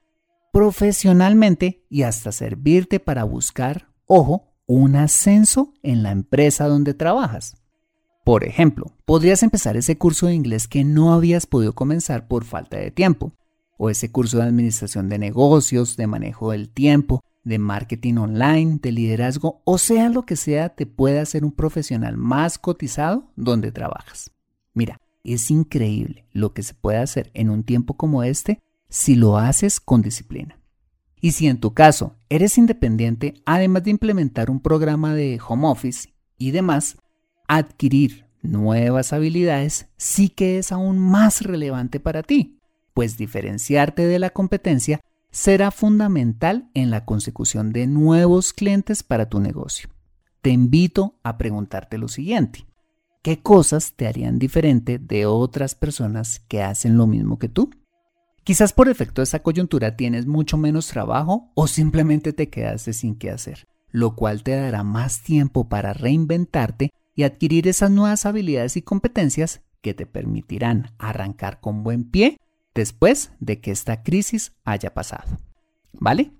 profesionalmente 0.52 1.86
y 1.88 2.02
hasta 2.02 2.30
servirte 2.30 3.00
para 3.00 3.24
buscar 3.24 3.88
ojo, 4.04 4.52
un 4.66 4.96
ascenso 4.96 5.72
en 5.82 6.02
la 6.02 6.10
empresa 6.10 6.68
donde 6.68 6.92
trabajas. 6.92 7.56
Por 8.22 8.44
ejemplo, 8.44 8.92
podrías 9.06 9.42
empezar 9.42 9.78
ese 9.78 9.96
curso 9.96 10.26
de 10.26 10.34
inglés 10.34 10.68
que 10.68 10.84
no 10.84 11.14
habías 11.14 11.46
podido 11.46 11.74
comenzar 11.74 12.28
por 12.28 12.44
falta 12.44 12.76
de 12.76 12.90
tiempo, 12.90 13.32
o 13.78 13.88
ese 13.88 14.12
curso 14.12 14.36
de 14.36 14.42
administración 14.42 15.08
de 15.08 15.18
negocios, 15.18 15.96
de 15.96 16.06
manejo 16.06 16.50
del 16.50 16.68
tiempo, 16.68 17.22
de 17.44 17.58
marketing 17.58 18.16
online, 18.16 18.78
de 18.82 18.92
liderazgo, 18.92 19.62
o 19.64 19.78
sea 19.78 20.10
lo 20.10 20.26
que 20.26 20.36
sea, 20.36 20.68
te 20.68 20.84
puede 20.84 21.20
hacer 21.20 21.44
un 21.44 21.52
profesional 21.52 22.18
más 22.18 22.58
cotizado 22.58 23.32
donde 23.36 23.72
trabajas. 23.72 24.30
Mira, 24.74 25.00
es 25.24 25.50
increíble 25.50 26.26
lo 26.32 26.52
que 26.52 26.62
se 26.62 26.74
puede 26.74 26.98
hacer 26.98 27.30
en 27.32 27.48
un 27.48 27.64
tiempo 27.64 27.94
como 27.94 28.22
este 28.22 28.60
si 28.90 29.14
lo 29.14 29.38
haces 29.38 29.80
con 29.80 30.02
disciplina. 30.02 30.58
Y 31.20 31.32
si 31.32 31.48
en 31.48 31.58
tu 31.58 31.74
caso 31.74 32.16
eres 32.28 32.58
independiente, 32.58 33.34
además 33.44 33.84
de 33.84 33.90
implementar 33.90 34.50
un 34.50 34.60
programa 34.60 35.14
de 35.14 35.40
home 35.46 35.66
office 35.66 36.14
y 36.36 36.50
demás, 36.50 36.96
adquirir 37.48 38.26
nuevas 38.42 39.12
habilidades 39.12 39.88
sí 39.96 40.28
que 40.28 40.58
es 40.58 40.70
aún 40.70 40.98
más 40.98 41.42
relevante 41.42 41.98
para 41.98 42.22
ti, 42.22 42.58
pues 42.98 43.16
diferenciarte 43.16 44.08
de 44.08 44.18
la 44.18 44.30
competencia 44.30 44.98
será 45.30 45.70
fundamental 45.70 46.68
en 46.74 46.90
la 46.90 47.04
consecución 47.04 47.72
de 47.72 47.86
nuevos 47.86 48.52
clientes 48.52 49.04
para 49.04 49.28
tu 49.28 49.38
negocio. 49.38 49.88
Te 50.42 50.50
invito 50.50 51.14
a 51.22 51.38
preguntarte 51.38 51.96
lo 51.96 52.08
siguiente. 52.08 52.66
¿Qué 53.22 53.40
cosas 53.40 53.92
te 53.94 54.08
harían 54.08 54.40
diferente 54.40 54.98
de 54.98 55.26
otras 55.26 55.76
personas 55.76 56.40
que 56.48 56.60
hacen 56.60 56.96
lo 56.96 57.06
mismo 57.06 57.38
que 57.38 57.48
tú? 57.48 57.70
Quizás 58.42 58.72
por 58.72 58.88
efecto 58.88 59.20
de 59.20 59.26
esa 59.26 59.44
coyuntura 59.44 59.94
tienes 59.94 60.26
mucho 60.26 60.56
menos 60.56 60.88
trabajo 60.88 61.52
o 61.54 61.68
simplemente 61.68 62.32
te 62.32 62.48
quedaste 62.48 62.92
sin 62.92 63.14
qué 63.14 63.30
hacer, 63.30 63.68
lo 63.92 64.16
cual 64.16 64.42
te 64.42 64.56
dará 64.56 64.82
más 64.82 65.22
tiempo 65.22 65.68
para 65.68 65.92
reinventarte 65.92 66.90
y 67.14 67.22
adquirir 67.22 67.68
esas 67.68 67.92
nuevas 67.92 68.26
habilidades 68.26 68.76
y 68.76 68.82
competencias 68.82 69.60
que 69.82 69.94
te 69.94 70.04
permitirán 70.04 70.90
arrancar 70.98 71.60
con 71.60 71.84
buen 71.84 72.02
pie 72.02 72.38
después 72.78 73.32
de 73.40 73.60
que 73.60 73.72
esta 73.72 74.04
crisis 74.04 74.52
haya 74.64 74.94
pasado. 74.94 75.38
¿Vale? 75.92 76.32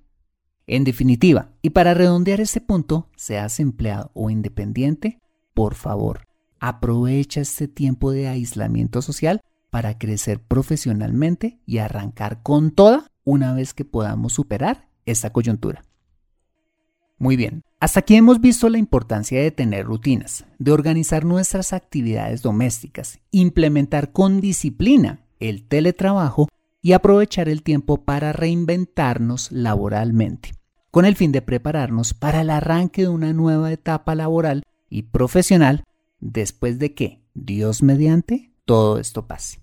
En 0.69 0.85
definitiva, 0.85 1.51
y 1.63 1.71
para 1.71 1.95
redondear 1.95 2.41
este 2.41 2.61
punto, 2.61 3.09
seas 3.17 3.59
empleado 3.59 4.13
o 4.15 4.31
independiente, 4.31 5.19
por 5.53 5.75
favor, 5.75 6.29
aprovecha 6.61 7.41
este 7.41 7.67
tiempo 7.67 8.13
de 8.13 8.29
aislamiento 8.29 9.03
social 9.03 9.41
para 9.71 9.99
crecer 9.99 10.41
profesionalmente 10.41 11.59
y 11.67 11.79
arrancar 11.79 12.43
con 12.43 12.71
toda 12.71 13.11
una 13.25 13.53
vez 13.53 13.75
que 13.75 13.85
podamos 13.85 14.35
superar 14.35 14.89
esta 15.07 15.33
coyuntura. 15.33 15.85
Muy 17.19 17.35
bien, 17.35 17.65
hasta 17.81 18.01
aquí 18.01 18.15
hemos 18.15 18.41
visto 18.41 18.69
la 18.69 18.79
importancia 18.79 19.43
de 19.43 19.51
tener 19.51 19.87
rutinas, 19.87 20.45
de 20.61 20.71
organizar 20.71 21.25
nuestras 21.25 21.73
actividades 21.73 22.43
domésticas, 22.43 23.19
implementar 23.33 24.13
con 24.13 24.41
disciplina 24.41 25.25
el 25.41 25.67
teletrabajo 25.67 26.49
y 26.83 26.93
aprovechar 26.93 27.49
el 27.49 27.63
tiempo 27.63 28.05
para 28.05 28.33
reinventarnos 28.33 29.51
laboralmente, 29.53 30.53
con 30.91 31.05
el 31.05 31.17
fin 31.17 31.33
de 31.33 31.43
prepararnos 31.43 32.15
para 32.15 32.41
el 32.41 32.51
arranque 32.51 33.03
de 33.03 33.09
una 33.09 33.33
nueva 33.33 33.73
etapa 33.73 34.15
laboral 34.15 34.63
y 34.89 35.03
profesional 35.03 35.85
después 36.21 36.79
de 36.79 36.95
que, 36.95 37.23
Dios 37.35 37.83
mediante, 37.83 38.53
todo 38.65 38.99
esto 38.99 39.27
pase. 39.27 39.61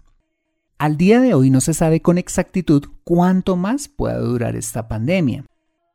Al 0.77 0.97
día 0.97 1.19
de 1.19 1.33
hoy 1.33 1.49
no 1.49 1.61
se 1.61 1.73
sabe 1.73 2.01
con 2.01 2.17
exactitud 2.17 2.85
cuánto 3.03 3.55
más 3.55 3.87
pueda 3.87 4.17
durar 4.17 4.55
esta 4.55 4.87
pandemia 4.87 5.45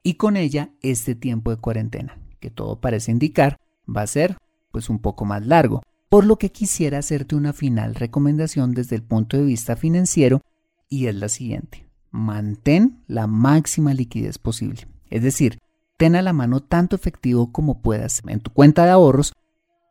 y 0.03 0.15
con 0.15 0.37
ella 0.37 0.71
este 0.81 1.15
tiempo 1.15 1.51
de 1.51 1.59
cuarentena, 1.59 2.19
que 2.41 2.51
todo 2.51 2.81
parece 2.81 3.13
indicar 3.13 3.59
va 3.87 4.03
a 4.03 4.07
ser 4.07 4.37
pues 4.71 4.89
un 4.89 5.01
poco 5.01 5.25
más 5.25 5.45
largo, 5.47 5.83
por 6.11 6.27
lo 6.27 6.37
que 6.37 6.51
quisiera 6.51 6.99
hacerte 6.99 7.37
una 7.37 7.55
final 7.55 7.95
recomendación 7.95 8.75
desde 8.75 8.97
el 8.97 9.03
punto 9.03 9.37
de 9.39 9.45
vista 9.45 9.77
financiero 9.77 10.43
y 10.89 11.07
es 11.07 11.15
la 11.15 11.29
siguiente. 11.29 11.87
Mantén 12.11 13.03
la 13.07 13.29
máxima 13.29 13.95
liquidez 13.95 14.37
posible, 14.37 14.89
es 15.09 15.23
decir, 15.23 15.61
ten 15.97 16.17
a 16.17 16.23
la 16.23 16.33
mano 16.33 16.61
tanto 16.61 16.97
efectivo 16.97 17.53
como 17.53 17.81
puedas 17.81 18.23
en 18.27 18.41
tu 18.41 18.51
cuenta 18.51 18.85
de 18.85 18.91
ahorros 18.91 19.33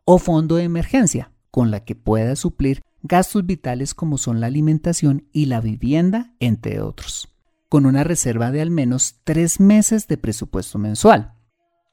o 0.04 0.20
fondo 0.20 0.58
de 0.58 0.64
emergencia 0.64 1.32
con 1.52 1.72
la 1.72 1.86
que 1.86 1.96
puedas 1.96 2.40
suplir 2.40 2.82
gastos 3.02 3.46
vitales 3.46 3.94
como 3.94 4.18
son 4.18 4.42
la 4.42 4.48
alimentación 4.48 5.30
y 5.32 5.46
la 5.46 5.62
vivienda, 5.62 6.34
entre 6.42 6.82
otros, 6.82 7.30
con 7.70 7.86
una 7.86 8.04
reserva 8.04 8.52
de 8.52 8.60
al 8.60 8.72
menos 8.72 9.22
tres 9.24 9.62
meses 9.62 10.10
de 10.10 10.18
presupuesto 10.18 10.78
mensual. 10.80 11.34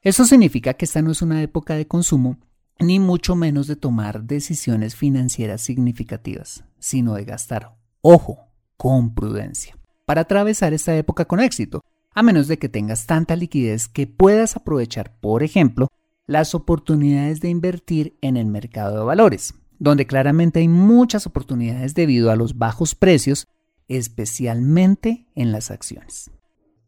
Eso 0.01 0.25
significa 0.25 0.73
que 0.73 0.83
esta 0.83 1.01
no 1.01 1.11
es 1.11 1.21
una 1.21 1.41
época 1.41 1.75
de 1.75 1.87
consumo, 1.87 2.37
ni 2.79 2.99
mucho 2.99 3.35
menos 3.35 3.67
de 3.67 3.75
tomar 3.75 4.23
decisiones 4.23 4.95
financieras 4.95 5.61
significativas, 5.61 6.63
sino 6.79 7.15
de 7.15 7.25
gastar, 7.25 7.75
ojo, 8.01 8.39
con 8.77 9.13
prudencia, 9.13 9.77
para 10.05 10.21
atravesar 10.21 10.73
esta 10.73 10.95
época 10.95 11.25
con 11.25 11.39
éxito, 11.39 11.81
a 12.13 12.23
menos 12.23 12.47
de 12.47 12.57
que 12.57 12.69
tengas 12.69 13.05
tanta 13.05 13.35
liquidez 13.35 13.87
que 13.87 14.07
puedas 14.07 14.55
aprovechar, 14.55 15.19
por 15.19 15.43
ejemplo, 15.43 15.87
las 16.25 16.55
oportunidades 16.55 17.39
de 17.41 17.49
invertir 17.49 18.17
en 18.21 18.37
el 18.37 18.47
mercado 18.47 18.97
de 18.99 19.05
valores, 19.05 19.53
donde 19.79 20.07
claramente 20.07 20.59
hay 20.59 20.67
muchas 20.67 21.25
oportunidades 21.27 21.93
debido 21.93 22.31
a 22.31 22.35
los 22.35 22.57
bajos 22.57 22.95
precios, 22.95 23.47
especialmente 23.87 25.27
en 25.35 25.51
las 25.51 25.71
acciones. 25.71 26.31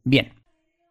Bien, 0.04 0.34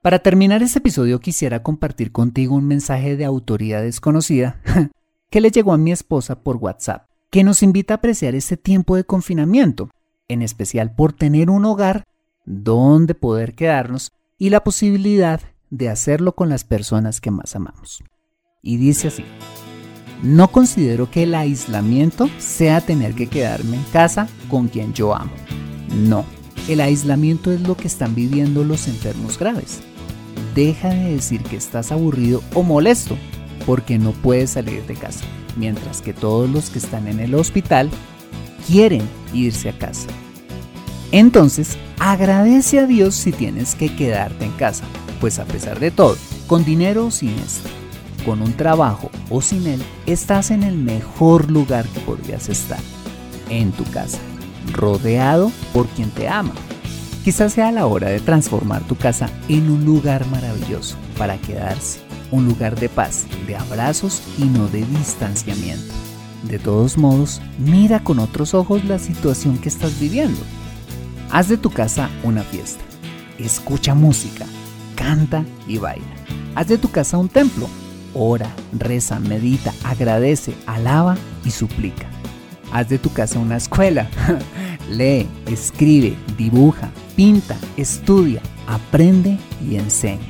para 0.03 0.21
terminar 0.21 0.63
este 0.63 0.79
episodio 0.79 1.19
quisiera 1.19 1.63
compartir 1.63 2.13
contigo 2.13 2.55
un 2.55 2.67
mensaje 2.67 3.17
de 3.17 3.25
autoría 3.25 3.81
desconocida 3.81 4.61
que 5.31 5.41
le 5.41 5.51
llegó 5.51 5.73
a 5.73 5.79
mi 5.79 5.91
esposa 5.91 6.43
por 6.43 6.57
WhatsApp, 6.57 7.09
que 7.31 7.43
nos 7.43 7.63
invita 7.63 7.95
a 7.95 7.97
apreciar 7.97 8.35
este 8.35 8.57
tiempo 8.57 8.95
de 8.95 9.05
confinamiento, 9.05 9.91
en 10.29 10.43
especial 10.43 10.95
por 10.95 11.13
tener 11.13 11.51
un 11.51 11.65
hogar 11.65 12.05
donde 12.45 13.15
poder 13.15 13.55
quedarnos 13.55 14.13
y 14.39 14.51
la 14.51 14.63
posibilidad 14.63 15.41
de 15.71 15.89
hacerlo 15.89 16.35
con 16.35 16.49
las 16.49 16.65
personas 16.65 17.21
que 17.21 17.31
más 17.31 17.57
amamos. 17.57 18.03
Y 18.63 18.77
dice 18.77 19.09
así, 19.09 19.25
no 20.23 20.49
considero 20.49 21.11
que 21.11 21.25
el 21.25 21.35
aislamiento 21.35 22.31
sea 22.39 22.81
tener 22.81 23.15
que 23.15 23.27
quedarme 23.27 23.77
en 23.77 23.85
casa 23.85 24.29
con 24.49 24.69
quien 24.69 24.93
yo 24.93 25.15
amo. 25.15 25.33
No, 25.93 26.25
el 26.69 26.81
aislamiento 26.81 27.51
es 27.51 27.63
lo 27.63 27.77
que 27.77 27.89
están 27.89 28.15
viviendo 28.15 28.63
los 28.63 28.89
enfermos 28.89 29.39
graves. 29.39 29.83
Deja 30.59 30.89
de 30.89 31.15
decir 31.15 31.41
que 31.45 31.55
estás 31.55 31.93
aburrido 31.93 32.43
o 32.53 32.65
molesto 32.65 33.17
porque 33.65 33.97
no 33.97 34.11
puedes 34.11 34.51
salir 34.51 34.85
de 34.87 34.95
casa, 34.95 35.25
mientras 35.57 36.03
que 36.03 36.13
todos 36.13 36.51
los 36.51 36.71
que 36.71 36.81
están 36.81 37.07
en 37.07 37.21
el 37.21 37.37
hospital 37.37 37.89
quieren 38.67 39.09
irse 39.33 39.69
a 39.69 39.79
casa. 39.79 40.09
Entonces, 41.13 41.79
agradece 42.01 42.81
a 42.81 42.87
Dios 42.87 43.15
si 43.15 43.31
tienes 43.31 43.77
que 43.77 43.95
quedarte 43.95 44.47
en 44.47 44.51
casa, 44.51 44.83
pues 45.21 45.39
a 45.39 45.45
pesar 45.45 45.79
de 45.79 45.93
todo, 45.93 46.17
con 46.49 46.65
dinero 46.65 47.07
o 47.07 47.11
sin 47.13 47.39
esto, 47.39 47.69
con 48.25 48.43
un 48.43 48.55
trabajo 48.55 49.13
o 49.31 49.41
sin 49.41 49.65
él, 49.65 49.81
estás 50.07 50.51
en 50.51 50.65
el 50.65 50.77
mejor 50.77 51.53
lugar 51.53 51.87
que 51.87 52.01
podrías 52.01 52.49
estar, 52.49 52.81
en 53.49 53.71
tu 53.71 53.85
casa, 53.93 54.19
rodeado 54.73 55.53
por 55.73 55.87
quien 55.87 56.11
te 56.11 56.27
ama. 56.27 56.53
Quizás 57.29 57.53
sea 57.53 57.71
la 57.71 57.85
hora 57.85 58.09
de 58.09 58.21
transformar 58.21 58.81
tu 58.85 58.97
casa 58.97 59.29
en 59.51 59.71
un 59.71 59.85
lugar 59.85 60.27
maravilloso 60.29 60.97
para 61.19 61.37
quedarse, 61.37 62.01
un 62.31 62.47
lugar 62.47 62.81
de 62.81 62.89
paz, 62.89 63.27
de 63.47 63.55
abrazos 63.55 64.23
y 64.39 64.45
no 64.45 64.67
de 64.69 64.83
distanciamiento. 64.87 65.93
De 66.45 66.59
todos 66.59 66.97
modos, 66.97 67.43
mira 67.59 68.03
con 68.03 68.19
otros 68.19 68.55
ojos 68.55 68.83
la 68.87 68.99
situación 68.99 69.59
que 69.59 69.69
estás 69.69 70.01
viviendo 70.01 70.41
Haz 71.31 71.49
de 71.49 71.59
tu 71.59 71.69
casa 71.69 72.09
una 72.23 72.41
fiesta. 72.45 72.83
Escucha 73.39 73.95
música, 73.95 74.47
canta 74.97 75.45
y 75.67 75.77
baila. 75.77 76.07
Haz 76.55 76.69
de 76.69 76.79
tu 76.79 76.91
casa 76.91 77.19
un 77.19 77.29
templo. 77.29 77.69
Ora, 78.15 78.51
reza, 78.73 79.21
medita, 79.21 79.75
agradece, 79.85 80.55
alaba 80.65 81.19
y 81.45 81.51
suplica. 81.51 82.07
Haz 82.73 82.89
de 82.89 82.99
tu 82.99 83.13
casa 83.13 83.39
una 83.39 83.59
escuela. 83.59 84.09
Lee, 84.91 85.27
escribe, 85.47 86.17
dibuja, 86.37 86.91
pinta, 87.15 87.57
estudia, 87.77 88.41
aprende 88.67 89.39
y 89.69 89.77
enseña. 89.77 90.29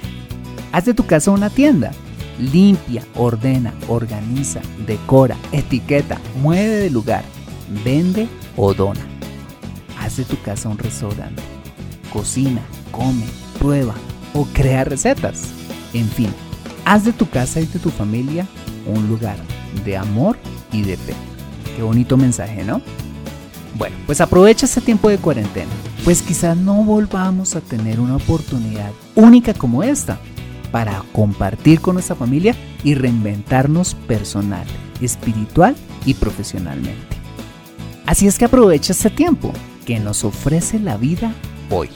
Haz 0.72 0.86
de 0.86 0.94
tu 0.94 1.06
casa 1.06 1.30
una 1.30 1.50
tienda. 1.50 1.92
Limpia, 2.38 3.04
ordena, 3.16 3.72
organiza, 3.88 4.60
decora, 4.86 5.36
etiqueta, 5.52 6.18
mueve 6.40 6.76
de 6.76 6.90
lugar, 6.90 7.24
vende 7.84 8.28
o 8.56 8.74
dona. 8.74 9.00
Haz 9.98 10.18
de 10.18 10.24
tu 10.24 10.40
casa 10.42 10.68
un 10.68 10.78
restaurante. 10.78 11.42
Cocina, 12.12 12.62
come, 12.92 13.24
prueba 13.58 13.94
o 14.34 14.44
crea 14.52 14.84
recetas. 14.84 15.48
En 15.94 16.08
fin, 16.08 16.30
haz 16.84 17.04
de 17.04 17.12
tu 17.12 17.28
casa 17.28 17.60
y 17.60 17.66
de 17.66 17.78
tu 17.78 17.90
familia 17.90 18.46
un 18.86 19.08
lugar 19.08 19.36
de 19.84 19.96
amor 19.96 20.36
y 20.72 20.82
de 20.82 20.96
fe. 20.96 21.14
Qué 21.76 21.82
bonito 21.82 22.16
mensaje, 22.16 22.64
¿no? 22.64 22.80
Bueno, 23.74 23.96
pues 24.07 24.20
aprovecha 24.20 24.66
este 24.66 24.81
tiempo 24.81 25.09
de 25.09 25.18
cuarentena, 25.18 25.70
pues 26.04 26.22
quizás 26.22 26.57
no 26.57 26.83
volvamos 26.83 27.54
a 27.54 27.61
tener 27.61 28.00
una 28.00 28.16
oportunidad 28.16 28.90
única 29.14 29.54
como 29.54 29.83
esta 29.83 30.18
para 30.72 31.02
compartir 31.12 31.81
con 31.81 31.94
nuestra 31.94 32.16
familia 32.16 32.54
y 32.85 32.94
reinventarnos 32.94 33.94
personal, 33.94 34.66
espiritual 35.00 35.76
y 36.04 36.14
profesionalmente. 36.14 37.16
Así 38.07 38.26
es 38.26 38.38
que 38.38 38.46
aprovecha 38.46 38.92
este 38.92 39.11
tiempo 39.11 39.52
que 39.85 39.98
nos 40.00 40.24
ofrece 40.24 40.78
la 40.78 40.96
vida 40.96 41.33
hoy. 41.70 41.90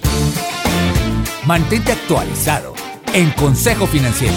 Mantente 1.47 1.93
actualizado 1.93 2.75
en 3.15 3.31
Consejo 3.31 3.87
Financiero. 3.87 4.35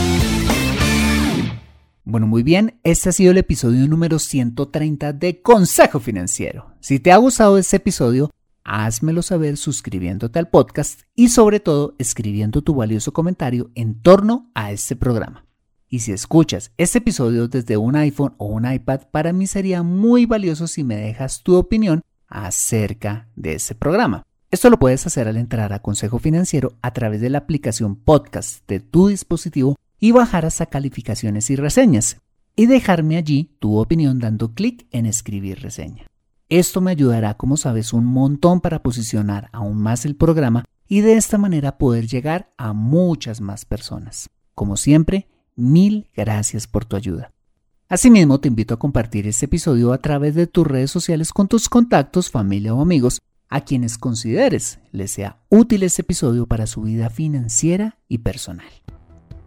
Bueno, 2.07 2.27
muy 2.27 2.43
bien, 2.43 2.79
este 2.83 3.09
ha 3.09 3.11
sido 3.11 3.31
el 3.31 3.39
episodio 3.39 3.87
número 3.87 4.19
130 4.19 5.11
de 5.13 5.41
Consejo 5.41 5.99
Financiero. 5.99 6.67
Si 6.79 6.99
te 6.99 7.11
ha 7.11 7.17
gustado 7.17 7.57
este 7.57 7.77
episodio, 7.77 8.29
házmelo 8.63 9.23
saber 9.23 9.57
suscribiéndote 9.57 10.37
al 10.37 10.47
podcast 10.47 11.01
y 11.15 11.29
sobre 11.29 11.59
todo 11.59 11.95
escribiendo 11.97 12.61
tu 12.61 12.75
valioso 12.75 13.11
comentario 13.11 13.71
en 13.73 13.99
torno 14.03 14.51
a 14.53 14.71
este 14.71 14.95
programa. 14.95 15.47
Y 15.89 16.01
si 16.01 16.11
escuchas 16.11 16.71
este 16.77 16.99
episodio 16.99 17.47
desde 17.47 17.75
un 17.75 17.95
iPhone 17.95 18.35
o 18.37 18.45
un 18.45 18.71
iPad, 18.71 19.07
para 19.09 19.33
mí 19.33 19.47
sería 19.47 19.81
muy 19.81 20.27
valioso 20.27 20.67
si 20.67 20.83
me 20.83 20.97
dejas 20.97 21.41
tu 21.41 21.55
opinión 21.55 22.01
acerca 22.27 23.29
de 23.35 23.55
ese 23.55 23.73
programa. 23.73 24.21
Esto 24.51 24.69
lo 24.69 24.77
puedes 24.77 25.07
hacer 25.07 25.27
al 25.27 25.37
entrar 25.37 25.73
a 25.73 25.81
Consejo 25.81 26.19
Financiero 26.19 26.73
a 26.83 26.93
través 26.93 27.19
de 27.19 27.31
la 27.31 27.39
aplicación 27.39 27.95
podcast 27.95 28.61
de 28.67 28.79
tu 28.79 29.07
dispositivo 29.07 29.75
y 30.05 30.11
bajar 30.11 30.45
hasta 30.45 30.67
calificaciones 30.67 31.49
y 31.49 31.55
reseñas 31.55 32.21
y 32.55 32.67
dejarme 32.67 33.17
allí 33.17 33.57
tu 33.57 33.77
opinión 33.77 34.19
dando 34.19 34.53
clic 34.53 34.85
en 34.91 35.07
escribir 35.07 35.63
reseña. 35.63 36.05
Esto 36.47 36.79
me 36.79 36.91
ayudará, 36.91 37.33
como 37.33 37.57
sabes, 37.57 37.91
un 37.91 38.05
montón 38.05 38.61
para 38.61 38.83
posicionar 38.83 39.49
aún 39.51 39.77
más 39.81 40.05
el 40.05 40.15
programa 40.15 40.63
y 40.87 41.01
de 41.01 41.17
esta 41.17 41.39
manera 41.39 41.79
poder 41.79 42.05
llegar 42.05 42.53
a 42.55 42.71
muchas 42.73 43.41
más 43.41 43.65
personas. 43.65 44.29
Como 44.53 44.77
siempre, 44.77 45.27
mil 45.55 46.11
gracias 46.15 46.67
por 46.67 46.85
tu 46.85 46.95
ayuda. 46.95 47.31
Asimismo, 47.89 48.39
te 48.39 48.47
invito 48.47 48.75
a 48.75 48.79
compartir 48.79 49.25
este 49.25 49.45
episodio 49.45 49.91
a 49.91 49.97
través 49.97 50.35
de 50.35 50.45
tus 50.45 50.67
redes 50.67 50.91
sociales 50.91 51.33
con 51.33 51.47
tus 51.47 51.67
contactos, 51.67 52.29
familia 52.29 52.75
o 52.75 52.81
amigos 52.83 53.23
a 53.49 53.61
quienes 53.61 53.97
consideres 53.97 54.77
les 54.91 55.09
sea 55.09 55.39
útil 55.49 55.81
este 55.81 56.03
episodio 56.03 56.45
para 56.45 56.67
su 56.67 56.83
vida 56.83 57.09
financiera 57.09 57.97
y 58.07 58.19
personal. 58.19 58.84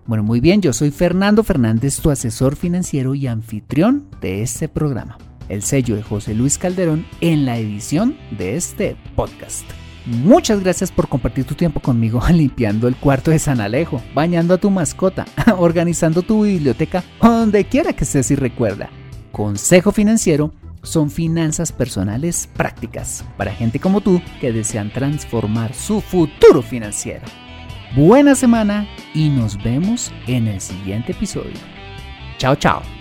Bueno, 0.08 0.24
muy 0.24 0.40
bien, 0.40 0.62
yo 0.62 0.72
soy 0.72 0.90
Fernando 0.90 1.44
Fernández, 1.44 2.00
tu 2.00 2.08
asesor 2.08 2.56
financiero 2.56 3.14
y 3.14 3.26
anfitrión 3.26 4.08
de 4.22 4.40
este 4.40 4.66
programa. 4.66 5.18
El 5.50 5.62
sello 5.62 5.96
de 5.96 6.02
José 6.02 6.32
Luis 6.32 6.56
Calderón 6.56 7.04
en 7.20 7.44
la 7.44 7.58
edición 7.58 8.16
de 8.30 8.56
este 8.56 8.96
podcast. 9.14 9.66
Muchas 10.06 10.60
gracias 10.62 10.90
por 10.90 11.08
compartir 11.08 11.44
tu 11.44 11.54
tiempo 11.54 11.80
conmigo 11.80 12.22
limpiando 12.32 12.88
el 12.88 12.96
cuarto 12.96 13.30
de 13.30 13.38
San 13.38 13.60
Alejo, 13.60 14.00
bañando 14.14 14.54
a 14.54 14.58
tu 14.58 14.70
mascota, 14.70 15.26
organizando 15.58 16.22
tu 16.22 16.44
biblioteca, 16.44 17.04
donde 17.20 17.66
quiera 17.66 17.92
que 17.92 18.04
estés 18.04 18.30
y 18.30 18.34
recuerda. 18.34 18.88
Consejo 19.30 19.92
Financiero 19.92 20.54
son 20.82 21.10
finanzas 21.10 21.70
personales 21.70 22.48
prácticas 22.56 23.26
para 23.36 23.52
gente 23.52 23.78
como 23.78 24.00
tú 24.00 24.22
que 24.40 24.54
desean 24.54 24.90
transformar 24.90 25.74
su 25.74 26.00
futuro 26.00 26.62
financiero. 26.62 27.26
Buena 27.96 28.34
semana 28.34 28.86
y 29.14 29.30
nos 29.30 29.62
vemos 29.62 30.12
en 30.26 30.46
el 30.46 30.60
siguiente 30.60 31.12
episodio. 31.12 31.56
Chao, 32.36 32.54
chao. 32.54 32.97